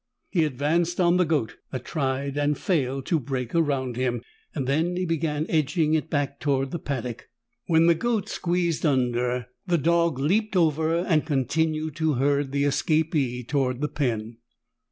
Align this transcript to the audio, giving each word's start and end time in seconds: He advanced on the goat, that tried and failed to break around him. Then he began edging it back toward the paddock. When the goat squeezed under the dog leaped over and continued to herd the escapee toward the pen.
He 0.31 0.45
advanced 0.45 0.99
on 0.99 1.17
the 1.17 1.25
goat, 1.25 1.57
that 1.71 1.85
tried 1.85 2.35
and 2.35 2.57
failed 2.57 3.05
to 3.05 3.19
break 3.19 3.53
around 3.53 3.97
him. 3.97 4.23
Then 4.55 4.95
he 4.95 5.05
began 5.05 5.45
edging 5.47 5.93
it 5.93 6.09
back 6.09 6.39
toward 6.39 6.71
the 6.71 6.79
paddock. 6.79 7.29
When 7.67 7.85
the 7.85 7.93
goat 7.93 8.27
squeezed 8.27 8.83
under 8.83 9.49
the 9.67 9.77
dog 9.77 10.17
leaped 10.17 10.55
over 10.55 10.95
and 10.97 11.23
continued 11.23 11.97
to 11.97 12.13
herd 12.13 12.51
the 12.51 12.63
escapee 12.63 13.47
toward 13.47 13.79
the 13.79 13.89
pen. 13.89 14.37